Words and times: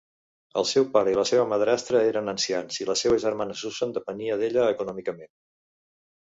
El 0.59 0.63
seu 0.69 0.85
pare 0.93 1.11
i 1.11 1.17
la 1.19 1.25
seva 1.31 1.43
madrastra 1.51 2.01
eren 2.11 2.31
ancians, 2.33 2.79
i 2.81 2.87
la 2.91 2.95
seva 3.03 3.19
germana 3.25 3.59
Susan 3.61 3.95
depenia 3.99 4.39
d'ella 4.43 4.67
econòmicament. 4.75 5.33